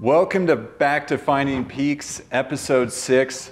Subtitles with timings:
[0.00, 3.50] Welcome to Back to Finding Peaks, episode six.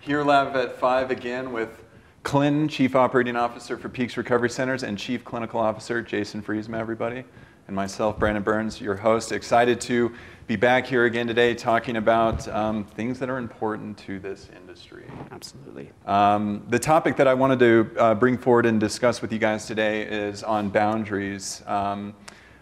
[0.00, 1.84] Here live at five again with
[2.22, 7.24] Clinton, Chief Operating Officer for Peaks Recovery Centers, and Chief Clinical Officer Jason Friesma, everybody.
[7.66, 9.32] And myself, Brandon Burns, your host.
[9.32, 10.14] Excited to
[10.46, 15.04] be back here again today talking about um, things that are important to this industry.
[15.30, 15.90] Absolutely.
[16.06, 19.66] Um, the topic that I wanted to uh, bring forward and discuss with you guys
[19.66, 21.62] today is on boundaries.
[21.66, 22.14] Um,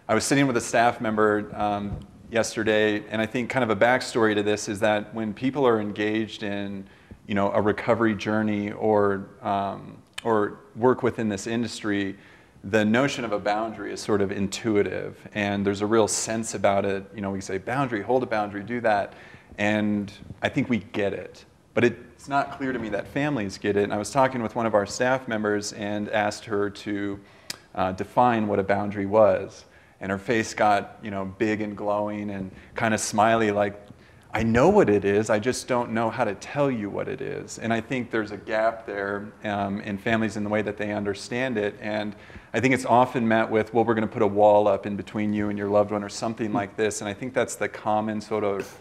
[0.08, 1.96] I was sitting with a staff member um,
[2.30, 5.80] yesterday, and I think kind of a backstory to this is that when people are
[5.80, 6.86] engaged in,
[7.26, 12.16] you know, a recovery journey or um, or work within this industry,
[12.64, 16.84] the notion of a boundary is sort of intuitive, and there's a real sense about
[16.84, 17.04] it.
[17.14, 19.14] You know, we say boundary, hold a boundary, do that,
[19.58, 21.44] and I think we get it.
[21.72, 23.84] But it's not clear to me that families get it.
[23.84, 27.20] And I was talking with one of our staff members and asked her to
[27.74, 29.64] uh, define what a boundary was
[30.00, 33.86] and her face got you know big and glowing and kind of smiley like
[34.32, 37.20] i know what it is i just don't know how to tell you what it
[37.20, 37.58] is.
[37.58, 40.92] And i think there's a gap there um, in families in the way that they
[40.92, 42.14] understand it and
[42.54, 44.96] i think it's often met with well we're going to put a wall up in
[44.96, 47.68] between you and your loved one or something like this and i think that's the
[47.68, 48.80] common sort of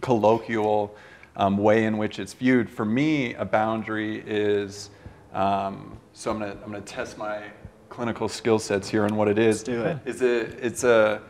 [0.00, 0.94] colloquial
[1.36, 2.68] um, way in which it's viewed.
[2.68, 4.90] For me a boundary is
[5.32, 7.44] um, so i'm going to I'm going to test my
[7.92, 9.58] clinical skill sets here on what it is.
[9.58, 9.98] Let's do it.
[10.06, 11.20] Is a, it's a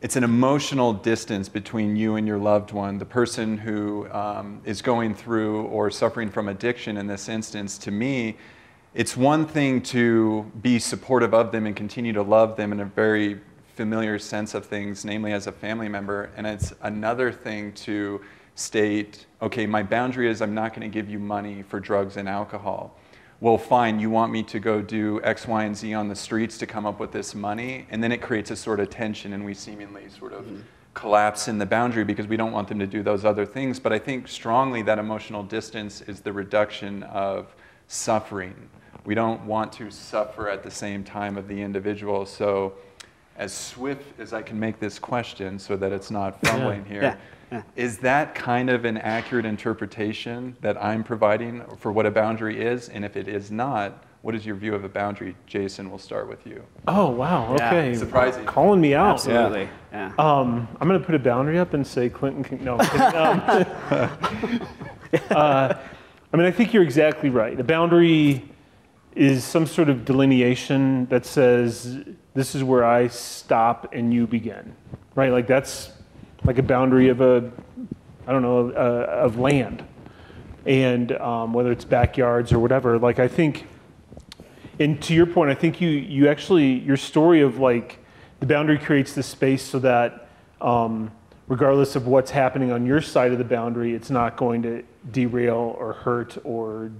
[0.00, 4.80] it's an emotional distance between you and your loved one, the person who um, is
[4.80, 7.76] going through or suffering from addiction in this instance.
[7.76, 8.38] To me,
[8.94, 12.86] it's one thing to be supportive of them and continue to love them in a
[12.86, 13.38] very
[13.76, 18.22] familiar sense of things, namely as a family member, and it's another thing to
[18.54, 22.26] state, okay, my boundary is I'm not going to give you money for drugs and
[22.26, 22.96] alcohol
[23.40, 26.58] well, fine, you want me to go do X, Y, and Z on the streets
[26.58, 27.86] to come up with this money.
[27.90, 30.60] And then it creates a sort of tension, and we seemingly sort of mm-hmm.
[30.92, 33.80] collapse in the boundary because we don't want them to do those other things.
[33.80, 37.54] But I think strongly that emotional distance is the reduction of
[37.88, 38.68] suffering.
[39.06, 42.26] We don't want to suffer at the same time of the individual.
[42.26, 42.74] So,
[43.38, 46.92] as swift as I can make this question so that it's not fumbling yeah.
[46.92, 47.02] here.
[47.02, 47.16] Yeah
[47.76, 52.88] is that kind of an accurate interpretation that I'm providing for what a boundary is?
[52.88, 55.34] And if it is not, what is your view of a boundary?
[55.46, 56.62] Jason, we'll start with you.
[56.86, 57.56] Oh, wow.
[57.56, 57.68] Yeah.
[57.68, 57.94] Okay.
[57.94, 58.44] Surprising.
[58.44, 59.14] Calling me out.
[59.14, 59.68] Absolutely.
[59.92, 60.12] Yeah.
[60.18, 62.64] Um, I'm going to put a boundary up and say Clinton can.
[62.64, 62.78] No.
[65.10, 65.74] Um, uh,
[66.32, 67.58] I mean, I think you're exactly right.
[67.58, 68.48] A boundary
[69.16, 74.76] is some sort of delineation that says this is where I stop and you begin,
[75.16, 75.32] right?
[75.32, 75.90] Like that's
[76.44, 77.50] like a boundary of a,
[78.26, 79.84] I don't know, uh, of land,
[80.66, 82.98] and um, whether it's backyards or whatever.
[82.98, 83.66] Like I think,
[84.78, 87.98] and to your point, I think you you actually your story of like
[88.40, 90.28] the boundary creates the space so that
[90.60, 91.10] um,
[91.48, 95.76] regardless of what's happening on your side of the boundary, it's not going to derail
[95.78, 96.90] or hurt or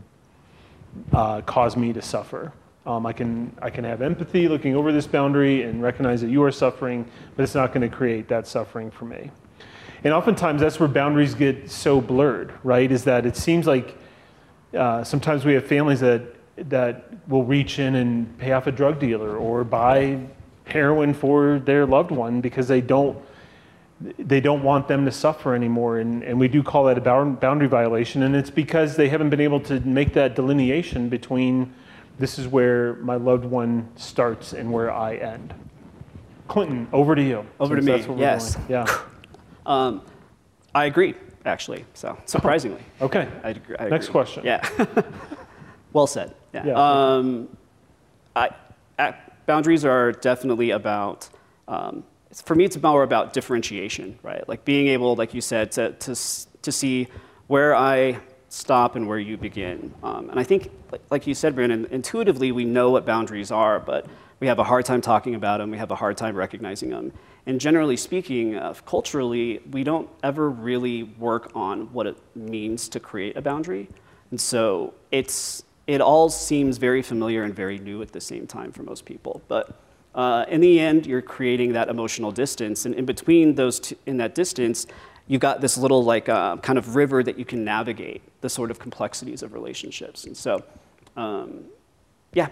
[1.13, 2.53] uh, cause me to suffer.
[2.87, 6.43] Um, I, can, I can have empathy looking over this boundary and recognize that you
[6.45, 9.31] are suffering, but it's not going to create that suffering for me.
[10.03, 12.91] And oftentimes that's where boundaries get so blurred, right?
[12.91, 13.99] Is that it seems like
[14.75, 16.23] uh, sometimes we have families that,
[16.71, 20.19] that will reach in and pay off a drug dealer or buy
[20.65, 23.19] heroin for their loved one because they don't,
[24.19, 25.99] they don't want them to suffer anymore.
[25.99, 28.23] And, and we do call that a boundary violation.
[28.23, 31.75] And it's because they haven't been able to make that delineation between
[32.21, 35.55] this is where my loved one starts and where I end.
[36.49, 37.47] Clinton, over to you.
[37.59, 38.05] Over to me.
[38.19, 38.57] yes.
[38.57, 38.69] Going.
[38.69, 38.99] Yeah.
[39.67, 40.03] um,
[40.75, 41.15] I agree,
[41.47, 41.87] actually.
[41.95, 42.83] So surprisingly.
[43.01, 43.27] okay.
[43.43, 44.45] I agree, I Next question.
[44.45, 44.69] Yeah.
[45.95, 46.35] well said.
[46.53, 46.67] Yeah.
[46.67, 46.75] yeah
[47.17, 47.49] um,
[48.37, 48.51] I,
[49.47, 51.29] boundaries are definitely about.
[51.69, 54.47] Um, for me, it's more about differentiation, right?
[54.47, 56.15] Like being able, like you said, to to
[56.63, 57.09] to see
[57.47, 58.21] where I
[58.51, 59.95] stop and where you begin.
[60.03, 60.71] Um, and I think,
[61.09, 64.07] like you said, Brandon, intuitively we know what boundaries are, but
[64.41, 67.13] we have a hard time talking about them, we have a hard time recognizing them.
[67.47, 73.01] And generally speaking, uh, culturally, we don't ever really work on what it means to
[73.01, 73.89] create a boundary.
[74.31, 78.73] And so it's, it all seems very familiar and very new at the same time
[78.73, 79.43] for most people.
[79.47, 79.81] But
[80.15, 82.85] uh, in the end, you're creating that emotional distance.
[82.85, 84.87] And in between those, in that distance,
[85.27, 88.71] you've got this little like uh, kind of river that you can navigate the sort
[88.71, 90.25] of complexities of relationships.
[90.25, 90.63] And so,
[91.17, 91.65] um,
[92.33, 92.49] yeah.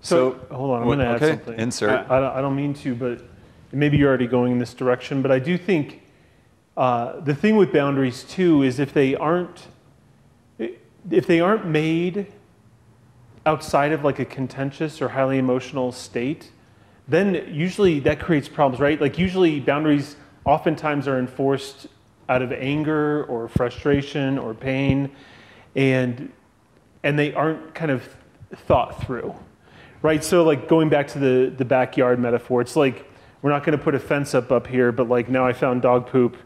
[0.00, 1.30] So, so, hold on, I'm going to add okay.
[1.30, 1.58] something.
[1.58, 2.10] Insert.
[2.10, 3.22] I, I, don't mean to, but
[3.72, 5.22] maybe you're already going in this direction.
[5.22, 6.02] But I do think
[6.76, 9.66] uh, the thing with boundaries too is if they aren't
[11.10, 12.26] if they aren't made
[13.46, 16.50] outside of like a contentious or highly emotional state,
[17.06, 19.00] then usually that creates problems, right?
[19.00, 20.16] Like usually boundaries
[20.48, 21.88] oftentimes are enforced
[22.30, 25.10] out of anger or frustration or pain,
[25.76, 26.32] and
[27.04, 28.16] and they aren't kind of
[28.66, 29.34] thought through,
[30.00, 30.24] right?
[30.24, 33.04] So like going back to the the backyard metaphor, it's like
[33.42, 35.82] we're not going to put a fence up up here, but like now I found
[35.82, 36.38] dog poop,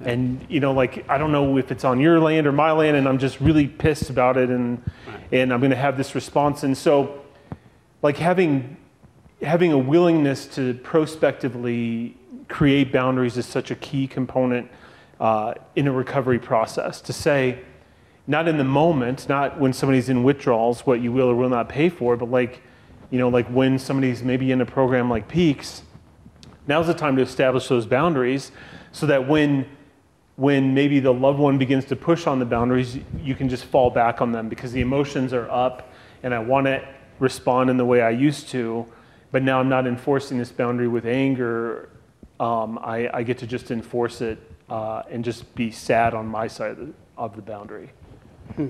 [0.00, 2.96] and you know like I don't know if it's on your land or my land,
[2.96, 4.80] and I'm just really pissed about it, and
[5.32, 7.24] and I'm going to have this response, and so
[8.02, 8.76] like having
[9.42, 12.17] having a willingness to prospectively
[12.48, 14.70] create boundaries is such a key component
[15.20, 17.00] uh, in a recovery process.
[17.02, 17.60] To say,
[18.26, 21.68] not in the moment, not when somebody's in withdrawals, what you will or will not
[21.68, 22.62] pay for, but like,
[23.10, 25.82] you know, like when somebody's maybe in a program like Peaks,
[26.66, 28.52] now's the time to establish those boundaries
[28.92, 29.66] so that when
[30.36, 33.90] when maybe the loved one begins to push on the boundaries, you can just fall
[33.90, 35.90] back on them because the emotions are up
[36.22, 36.86] and I want to
[37.18, 38.86] respond in the way I used to,
[39.32, 41.88] but now I'm not enforcing this boundary with anger.
[42.40, 44.38] Um, I, I, get to just enforce it
[44.68, 47.90] uh, and just be sad on my side of the, of the boundary.
[48.54, 48.68] Hmm.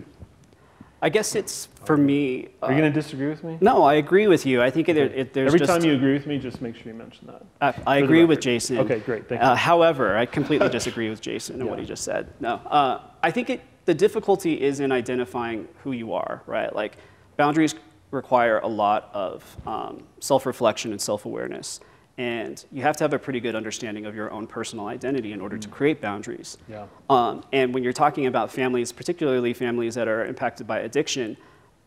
[1.00, 2.48] I guess it's for me.
[2.60, 3.56] Are you going to uh, disagree with me?
[3.60, 4.60] No, I agree with you.
[4.60, 6.88] I think it, it, there's every just, time you agree with me, just make sure
[6.88, 7.76] you mention that.
[7.86, 8.78] I, I agree with Jason.
[8.78, 9.28] Okay, great.
[9.28, 9.54] Thank uh, you.
[9.54, 11.70] however, I completely disagree with Jason and yeah.
[11.70, 12.32] what he just said.
[12.40, 16.42] No, uh, I think it, the difficulty is in identifying who you are.
[16.46, 16.96] Right, like
[17.36, 17.76] boundaries
[18.10, 21.80] require a lot of um, self-reflection and self-awareness.
[22.18, 25.40] And you have to have a pretty good understanding of your own personal identity in
[25.40, 25.60] order mm.
[25.62, 26.58] to create boundaries.
[26.68, 26.86] Yeah.
[27.08, 31.36] Um, and when you're talking about families, particularly families that are impacted by addiction,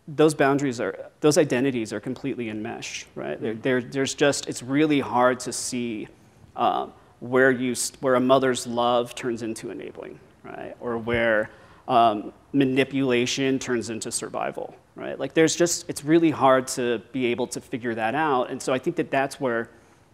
[0.08, 3.42] those boundaries are, those identities are completely enmeshed, right?
[3.42, 3.62] Mm.
[3.62, 6.08] They're, there's just, it's really hard to see
[6.56, 10.76] um, where, you, where a mother's love turns into enabling, right?
[10.80, 11.50] Or where
[11.90, 15.20] um, manipulation turns into survival, right?
[15.20, 18.50] Like there's just, it's really hard to be able to figure that out.
[18.50, 19.70] And so I think that that's where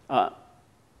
[0.08, 0.30] uh,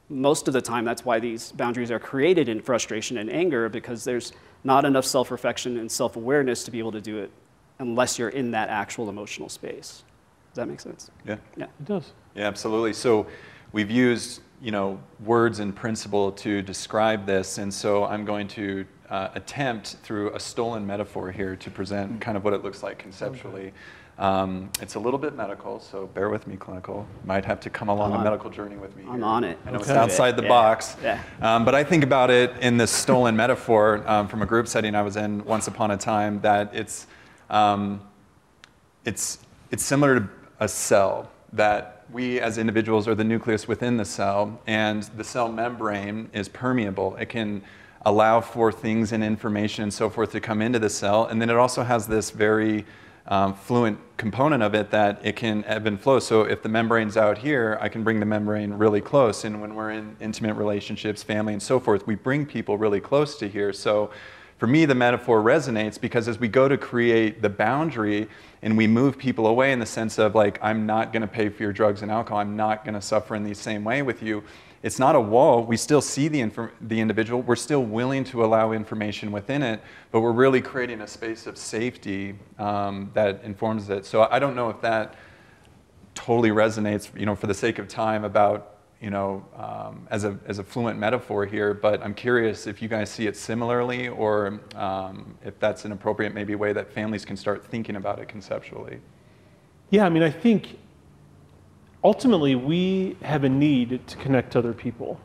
[0.08, 4.04] most of the time, that's why these boundaries are created in frustration and anger because
[4.04, 4.32] there's
[4.64, 7.30] not enough self reflection and self awareness to be able to do it
[7.78, 10.04] unless you're in that actual emotional space.
[10.50, 11.10] Does that make sense?
[11.26, 11.36] Yeah.
[11.56, 11.64] Yeah.
[11.64, 12.12] It does.
[12.34, 12.92] Yeah, absolutely.
[12.92, 13.26] So
[13.72, 18.86] we've used you know words and principle to describe this, and so I'm going to
[19.10, 22.20] uh, attempt through a stolen metaphor here to present mm.
[22.20, 23.68] kind of what it looks like conceptually.
[23.68, 23.72] Okay.
[24.18, 27.06] Um, it's a little bit medical, so bear with me, clinical.
[27.24, 29.04] Might have to come along a medical journey with me.
[29.08, 29.56] I'm on it.
[29.64, 29.82] I know okay.
[29.82, 30.48] it's outside the yeah.
[30.48, 31.22] box, yeah.
[31.40, 34.96] Um, but I think about it in this stolen metaphor um, from a group setting
[34.96, 36.40] I was in once upon a time.
[36.40, 37.06] That it's
[37.48, 38.00] um,
[39.04, 39.38] it's
[39.70, 40.28] it's similar to
[40.58, 45.50] a cell that we as individuals are the nucleus within the cell, and the cell
[45.52, 47.14] membrane is permeable.
[47.16, 47.62] It can
[48.04, 51.50] allow for things and information and so forth to come into the cell, and then
[51.50, 52.84] it also has this very
[53.28, 56.18] um, fluent component of it that it can ebb and flow.
[56.18, 59.44] So if the membrane's out here, I can bring the membrane really close.
[59.44, 63.36] And when we're in intimate relationships, family, and so forth, we bring people really close
[63.38, 63.72] to here.
[63.72, 64.10] So
[64.56, 68.28] for me, the metaphor resonates because as we go to create the boundary
[68.62, 71.48] and we move people away in the sense of like, I'm not going to pay
[71.48, 74.22] for your drugs and alcohol, I'm not going to suffer in the same way with
[74.22, 74.42] you
[74.82, 75.64] it's not a wall.
[75.64, 77.42] We still see the, the individual.
[77.42, 79.80] We're still willing to allow information within it,
[80.12, 84.06] but we're really creating a space of safety um, that informs it.
[84.06, 85.16] So I don't know if that
[86.14, 90.38] totally resonates, you know, for the sake of time about, you know, um, as, a,
[90.46, 94.60] as a fluent metaphor here, but I'm curious if you guys see it similarly or
[94.76, 99.00] um, if that's an appropriate maybe way that families can start thinking about it conceptually.
[99.90, 100.78] Yeah, I mean, I think
[102.02, 105.20] ultimately, we have a need to connect to other people.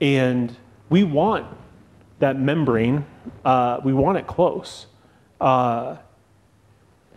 [0.00, 0.56] And
[0.88, 1.46] we want
[2.18, 3.04] that membrane,
[3.44, 4.86] uh, we want it close.
[5.40, 5.96] Uh,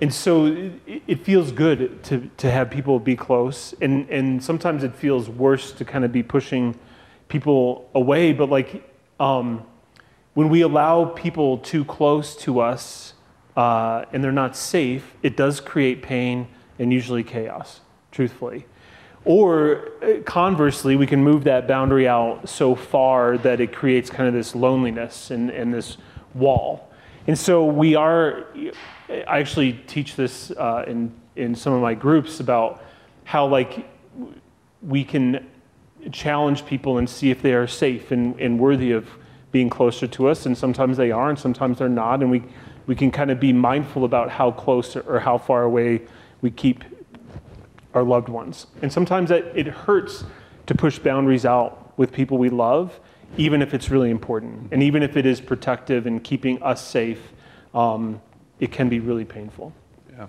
[0.01, 3.73] and so it, it, feels good to, to have people be close.
[3.81, 6.77] And, and sometimes it feels worse to kind of be pushing
[7.27, 8.33] people away.
[8.33, 9.65] But like um,
[10.33, 13.13] when we allow people too close to us
[13.55, 16.47] uh, and they're not safe, it does create pain
[16.79, 18.65] and usually chaos, truthfully.
[19.25, 24.27] Or uh, conversely, we can move that boundary out so far that it creates kind
[24.27, 25.97] of this loneliness and, and this
[26.33, 26.89] wall.
[27.25, 28.47] And so we are,
[29.09, 32.83] I actually teach this uh, in, in some of my groups about
[33.23, 33.89] how like
[34.81, 35.49] we can
[36.11, 39.07] challenge people and see if they are safe and, and worthy of
[39.53, 40.45] being closer to us.
[40.45, 42.21] And sometimes they are and sometimes they're not.
[42.21, 42.43] And we,
[42.87, 46.01] we can kind of be mindful about how close or how far away
[46.41, 46.83] we keep
[47.93, 48.67] our loved ones.
[48.81, 50.23] And sometimes it hurts
[50.65, 52.99] to push boundaries out with people we love,
[53.37, 54.69] even if it's really important.
[54.71, 57.19] And even if it is protective and keeping us safe,
[57.73, 58.21] um,
[58.59, 59.73] it can be really painful.
[60.11, 60.27] Yeah.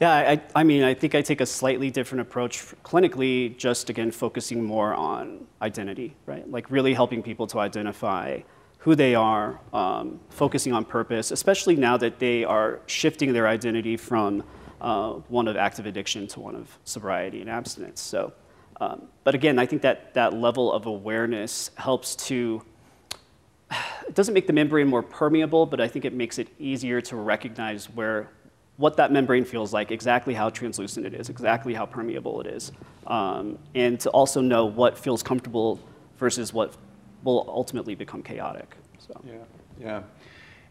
[0.00, 4.10] Yeah, I, I mean, I think I take a slightly different approach clinically, just again
[4.10, 6.48] focusing more on identity, right?
[6.50, 8.40] Like really helping people to identify
[8.78, 13.96] who they are, um, focusing on purpose, especially now that they are shifting their identity
[13.96, 14.44] from
[14.80, 18.00] uh, one of active addiction to one of sobriety and abstinence.
[18.00, 18.32] So,
[18.80, 22.62] um, but again, I think that that level of awareness helps to
[24.08, 27.16] it doesn't make the membrane more permeable, but I think it makes it easier to
[27.16, 28.30] recognize where
[28.76, 32.72] what that membrane feels like, exactly how translucent it is, exactly how permeable it is,
[33.06, 35.80] um, and to also know what feels comfortable
[36.18, 36.76] versus what
[37.24, 38.76] will ultimately become chaotic.
[38.98, 39.18] So.
[39.26, 39.32] Yeah,
[39.80, 40.02] yeah.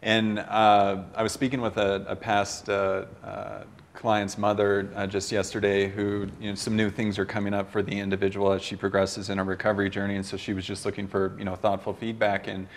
[0.02, 3.64] And uh, I was speaking with a, a past uh, uh,
[3.96, 7.82] client's mother uh, just yesterday who, you know, some new things are coming up for
[7.82, 10.16] the individual as she progresses in her recovery journey.
[10.16, 12.46] And so she was just looking for, you know, thoughtful feedback.
[12.46, 12.68] And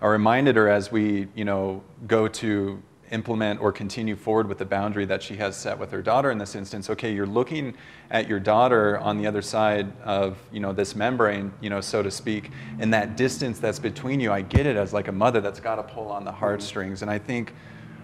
[0.00, 4.64] I reminded her as we, you know, go to implement or continue forward with the
[4.64, 7.74] boundary that she has set with her daughter in this instance okay you're looking
[8.10, 12.02] at your daughter on the other side of you know this membrane you know so
[12.02, 15.40] to speak and that distance that's between you i get it as like a mother
[15.40, 17.54] that's got to pull on the heartstrings and i think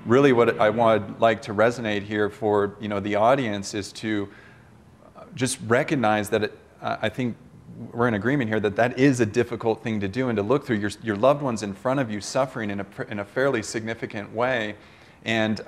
[0.07, 4.29] really what i would like to resonate here for you know the audience is to
[5.35, 7.37] just recognize that it, i think
[7.93, 10.65] we're in agreement here that that is a difficult thing to do and to look
[10.65, 10.77] through.
[10.77, 14.33] Your, your loved ones in front of you suffering in a, in a fairly significant
[14.33, 14.77] way.
[15.25, 15.61] And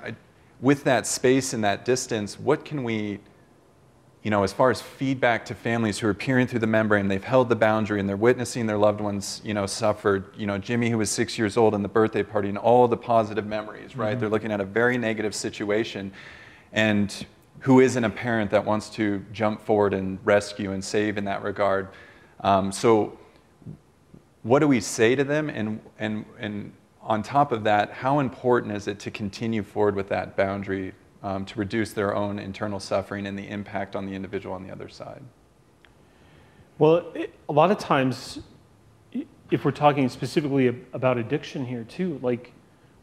[0.61, 3.19] with that space and that distance, what can we,
[4.27, 7.23] you know, as far as feedback to families who are peering through the membrane, they've
[7.23, 10.25] held the boundary and they're witnessing their loved ones, you know, suffered.
[10.37, 12.97] You know, Jimmy, who was six years old in the birthday party, and all the
[12.97, 14.11] positive memories, right?
[14.11, 14.19] Mm-hmm.
[14.19, 16.11] They're looking at a very negative situation.
[16.73, 17.25] And
[17.61, 21.45] who isn't a parent that wants to jump forward and rescue and save in that
[21.45, 21.91] regard?
[22.41, 23.17] Um, so,
[24.43, 28.75] what do we say to them, and, and, and on top of that, how important
[28.75, 33.27] is it to continue forward with that boundary um, to reduce their own internal suffering
[33.27, 35.23] and the impact on the individual on the other side?
[36.79, 38.41] Well, it, a lot of times,
[39.51, 42.53] if we're talking specifically about addiction here too, like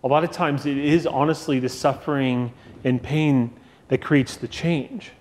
[0.04, 2.54] a lot of times it is honestly the suffering
[2.84, 3.52] and pain
[3.88, 5.12] that creates the change.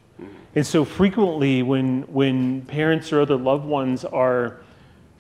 [0.54, 4.60] And so frequently, when, when parents or other loved ones are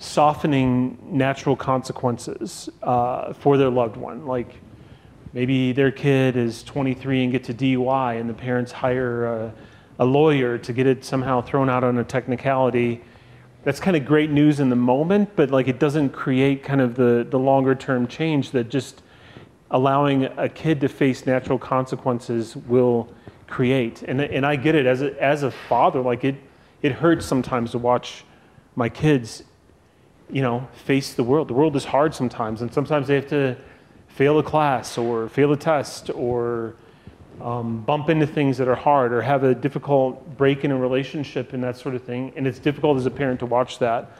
[0.02, 4.26] softening natural consequences uh, for their loved one.
[4.26, 4.56] Like
[5.32, 9.52] maybe their kid is 23 and gets a DUI, and the parents hire a,
[9.98, 13.02] a lawyer to get it somehow thrown out on a technicality.
[13.64, 16.94] That's kind of great news in the moment, but like it doesn't create kind of
[16.94, 19.02] the, the longer term change that just
[19.70, 23.08] allowing a kid to face natural consequences will
[23.46, 24.02] create.
[24.02, 26.36] And, and I get it as a, as a father, like it,
[26.82, 28.24] it hurts sometimes to watch
[28.76, 29.44] my kids
[30.30, 31.48] you know, face the world.
[31.48, 33.56] The world is hard sometimes, and sometimes they have to
[34.14, 36.74] fail a class or fail a test or
[37.40, 41.52] um, bump into things that are hard or have a difficult break in a relationship
[41.52, 42.32] and that sort of thing.
[42.36, 44.12] And it's difficult as a parent to watch that.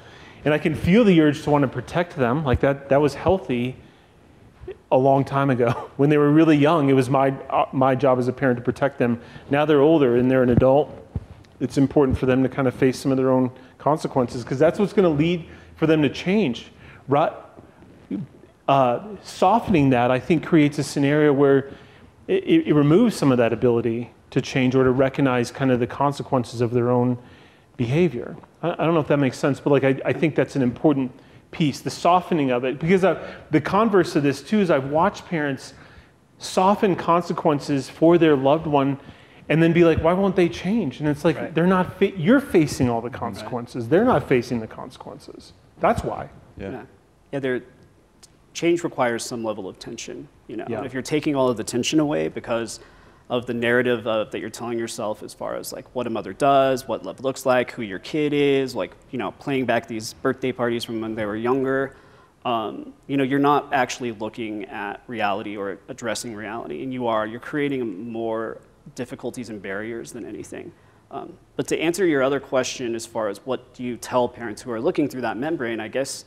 [0.45, 2.45] And I can feel the urge to want to protect them.
[2.45, 3.77] Like that, that was healthy
[4.91, 5.91] a long time ago.
[5.97, 8.65] When they were really young, it was my, uh, my job as a parent to
[8.65, 9.21] protect them.
[9.51, 10.91] Now they're older and they're an adult.
[11.61, 14.79] It's important for them to kind of face some of their own consequences because that's
[14.79, 15.47] what's going to lead
[15.77, 16.73] for them to change.
[18.69, 21.71] Uh, softening that, I think, creates a scenario where
[22.29, 25.87] it, it, removes some of that ability to change or to recognize kind of the
[25.87, 27.19] consequences of their own
[27.77, 28.37] behavior.
[28.63, 30.63] I, I don't know if that makes sense, but like I, I, think that's an
[30.63, 31.13] important
[31.51, 32.79] piece, the softening of it.
[32.79, 35.75] Because I, the converse of this too is I've watched parents
[36.39, 38.99] soften consequences for their loved one
[39.49, 41.01] and then be like, why won't they change?
[41.01, 41.55] And it's like, right.
[41.55, 43.85] they're not, fa- you're facing all the consequences.
[43.85, 43.91] Right.
[43.91, 45.53] They're not facing the consequences.
[45.81, 46.31] That's why.
[46.57, 46.71] Yeah.
[46.71, 46.83] Yeah,
[47.33, 47.63] yeah there,
[48.53, 50.29] change requires some level of tension.
[50.49, 50.79] You know, yeah.
[50.79, 52.81] and if you're taking all of the tension away because
[53.31, 56.33] of the narrative of, that you're telling yourself as far as like what a mother
[56.33, 60.13] does, what love looks like, who your kid is, like you know, playing back these
[60.15, 61.97] birthday parties from when they were younger.
[62.45, 67.27] Um, you know, you're not actually looking at reality or addressing reality, and you are.
[67.27, 68.61] You're creating more
[68.97, 70.73] difficulties and barriers than anything.
[71.13, 74.63] Um, but to answer your other question, as far as what do you tell parents
[74.63, 76.25] who are looking through that membrane, I guess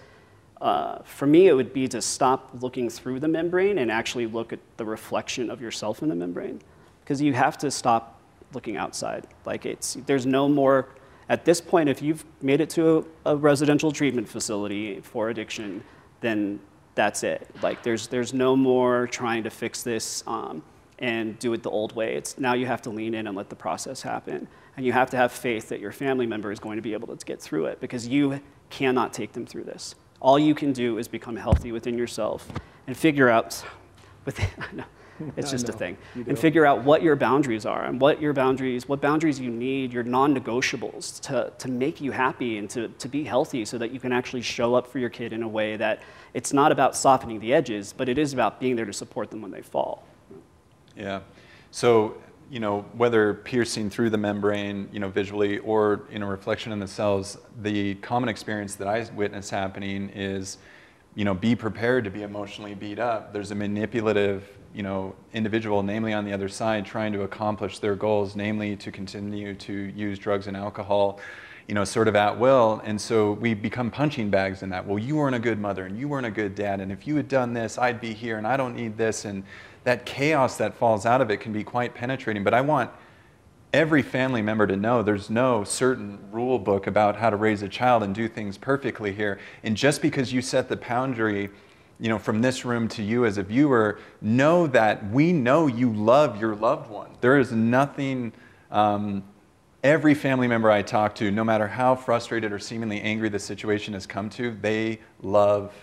[0.62, 4.54] uh, for me it would be to stop looking through the membrane and actually look
[4.54, 6.62] at the reflection of yourself in the membrane,
[7.04, 8.20] because you have to stop
[8.54, 9.28] looking outside.
[9.46, 10.90] Like it's there's no more
[11.30, 11.90] at this point.
[11.90, 15.84] If you've made it to a, a residential treatment facility for addiction,
[16.22, 16.60] then
[16.96, 17.50] that's it.
[17.62, 20.24] Like there's there's no more trying to fix this.
[20.28, 20.64] Um,
[21.00, 22.16] and do it the old way.
[22.16, 24.48] It's now you have to lean in and let the process happen.
[24.78, 27.16] And you have to have faith that your family member is going to be able
[27.16, 29.96] to get through it because you cannot take them through this.
[30.22, 32.52] All you can do is become healthy within yourself
[32.88, 33.64] and figure out,
[34.26, 34.86] within,
[35.38, 35.98] It's just a thing.
[36.28, 39.94] And figure out what your boundaries are and what your boundaries, what boundaries you need,
[39.94, 44.00] your non-negotiables to, to make you happy and to, to be healthy so that you
[44.00, 46.02] can actually show up for your kid in a way that
[46.34, 49.42] it's not about softening the edges, but it is about being there to support them
[49.42, 50.06] when they fall.
[50.98, 51.22] Yeah.
[51.72, 52.18] So,
[52.50, 56.80] you know, whether piercing through the membrane, you know, visually or in a reflection in
[56.80, 60.58] the cells, the common experience that I witness happening is,
[61.16, 63.34] you know, be prepared to be emotionally beat up.
[63.34, 67.96] There's a manipulative, you know, individual, namely on the other side, trying to accomplish their
[67.96, 71.20] goals, namely to continue to use drugs and alcohol,
[71.68, 72.82] you know, sort of at will.
[72.84, 74.86] And so we become punching bags in that.
[74.86, 76.80] Well, you weren't a good mother and you weren't a good dad.
[76.80, 79.26] And if you had done this, I'd be here and I don't need this.
[79.26, 79.44] And
[79.84, 82.44] that chaos that falls out of it can be quite penetrating.
[82.44, 82.92] But I want
[83.74, 87.70] every family member to know there's no certain rule book about how to raise a
[87.70, 89.40] child and do things perfectly here.
[89.64, 91.50] And just because you set the boundary,
[92.00, 95.92] you know, from this room to you as a viewer, know that we know you
[95.92, 97.10] love your loved one.
[97.22, 98.34] There is nothing.
[98.70, 99.24] Um,
[99.86, 103.94] every family member I talk to, no matter how frustrated or seemingly angry the situation
[103.94, 105.76] has come to, they love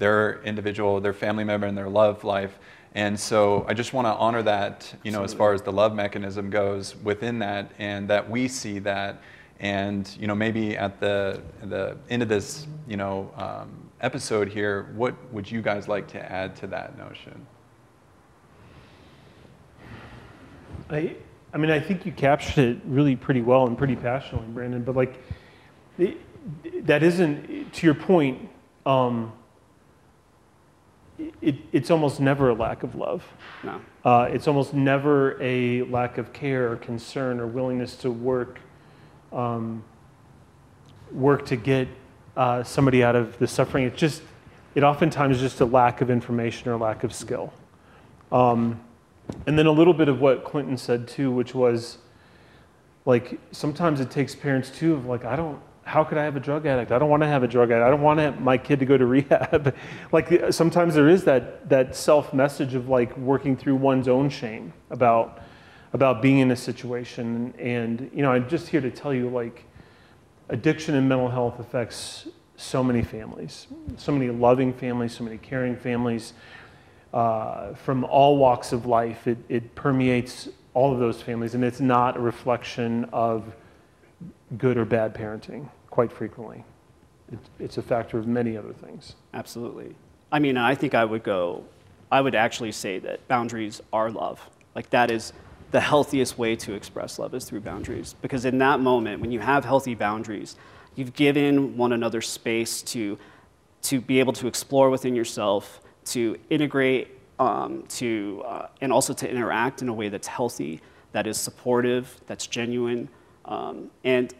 [0.00, 2.58] their individual, their family member, and their love life.
[2.96, 5.94] And so I just want to honor that, you know, as far as the love
[5.94, 9.22] mechanism goes within that, and that we see that.
[9.60, 14.88] And you know, maybe at the the end of this, you know, um, episode here,
[14.96, 17.46] what would you guys like to add to that notion?
[20.90, 21.16] I,
[21.56, 24.82] I mean, I think you captured it really pretty well and pretty passionately, Brandon.
[24.82, 25.14] But like,
[25.96, 26.18] it,
[26.86, 28.46] that isn't to your point.
[28.84, 29.32] Um,
[31.40, 33.24] it, it's almost never a lack of love.
[33.64, 33.80] No.
[34.04, 38.60] Uh, it's almost never a lack of care or concern or willingness to work,
[39.32, 39.82] um,
[41.10, 41.88] work to get
[42.36, 43.86] uh, somebody out of the suffering.
[43.86, 44.20] It's just,
[44.74, 47.50] it oftentimes is just a lack of information or lack of skill.
[48.30, 48.78] Um,
[49.46, 51.98] and then a little bit of what Clinton said too, which was
[53.04, 56.40] like sometimes it takes parents too of like, I don't, how could I have a
[56.40, 56.90] drug addict?
[56.90, 57.86] I don't want to have a drug addict.
[57.86, 59.74] I don't want my kid to go to rehab.
[60.12, 64.28] like uh, sometimes there is that that self message of like working through one's own
[64.28, 65.40] shame about
[65.92, 67.54] about being in a situation.
[67.58, 69.64] And you know, I'm just here to tell you like
[70.48, 75.76] addiction and mental health affects so many families, so many loving families, so many caring
[75.76, 76.32] families
[77.16, 79.26] uh, from all walks of life.
[79.26, 83.56] It, it permeates all of those families, and it's not a reflection of
[84.58, 86.62] good or bad parenting, quite frequently.
[87.32, 89.14] It, it's a factor of many other things.
[89.32, 89.94] Absolutely.
[90.30, 91.64] I mean, I think I would go,
[92.12, 94.38] I would actually say that boundaries are love.
[94.74, 95.32] Like, that is
[95.70, 98.14] the healthiest way to express love is through boundaries.
[98.20, 100.54] Because in that moment, when you have healthy boundaries,
[100.96, 103.18] you've given one another space to,
[103.84, 109.30] to be able to explore within yourself, to integrate, um, to, uh, and also to
[109.30, 110.80] interact in a way that's healthy,
[111.12, 113.08] that is supportive, that's genuine.
[113.44, 114.34] Um, and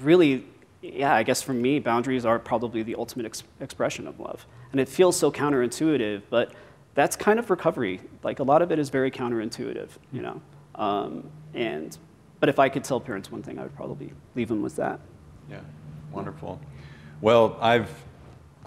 [0.00, 0.44] really,
[0.82, 4.46] yeah, I guess for me, boundaries are probably the ultimate ex- expression of love.
[4.72, 6.52] And it feels so counterintuitive, but
[6.94, 8.00] that's kind of recovery.
[8.22, 10.40] Like a lot of it is very counterintuitive, you know.
[10.74, 11.96] Um, and
[12.40, 15.00] but if I could tell parents one thing, I would probably leave them with that.
[15.50, 15.60] Yeah,
[16.12, 16.60] wonderful.
[17.20, 17.90] Well, I've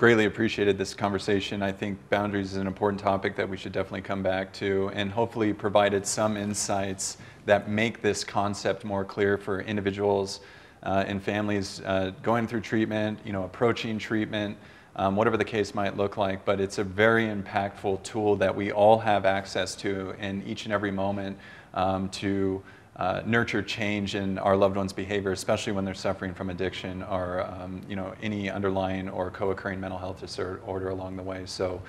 [0.01, 1.61] greatly appreciated this conversation.
[1.61, 5.11] I think boundaries is an important topic that we should definitely come back to, and
[5.11, 10.39] hopefully provided some insights that make this concept more clear for individuals
[10.81, 14.57] uh, and families uh, going through treatment, you know, approaching treatment,
[14.95, 16.45] um, whatever the case might look like.
[16.45, 20.73] But it's a very impactful tool that we all have access to in each and
[20.73, 21.37] every moment
[21.75, 22.63] um, to
[22.95, 27.41] uh, nurture change in our loved ones' behavior, especially when they're suffering from addiction or
[27.41, 31.45] um, you know any underlying or co-occurring mental health disorder along the way.
[31.45, 31.81] So.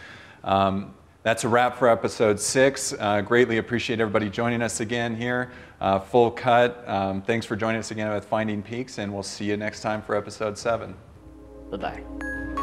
[0.44, 2.92] Um, that's a wrap for episode six.
[2.98, 5.52] Uh, greatly appreciate everybody joining us again here.
[5.80, 6.82] Uh, full cut.
[6.88, 10.02] Um, thanks for joining us again with Finding Peaks, and we'll see you next time
[10.02, 10.96] for episode seven.
[11.70, 12.61] Bye bye.